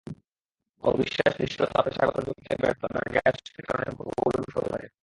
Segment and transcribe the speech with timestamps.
[0.83, 4.87] অবিশ্বাস, নিষ্ঠুরতা, পেশাগত জগতে ব্যর্থতা, ড্রাগে আসক্তির কারণে সম্পর্কগুলো নষ্ট হতে থাকে।